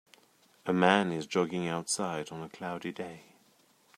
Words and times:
a 0.65 0.73
man 0.73 1.11
is 1.11 1.27
jogging 1.27 1.67
outside 1.67 2.31
on 2.31 2.41
a 2.41 2.49
cloudy 2.49 2.91
day. 2.91 3.21